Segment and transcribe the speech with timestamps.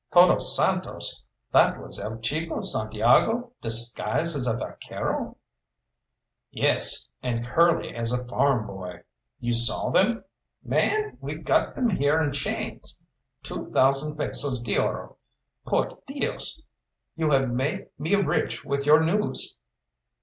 [0.11, 1.21] "Todos Santos!
[1.51, 5.37] That was El Chico Santiago disguised as a vaquero?"
[6.49, 9.03] "Yes, and Curly as a farm boy
[9.39, 10.23] you saw them?"
[10.63, 12.97] "Man, we've got them here in chains!
[13.43, 15.17] Two thousand pesos d'oro!
[15.67, 16.63] Por Dios!
[17.15, 19.55] You have made me rich with your news!"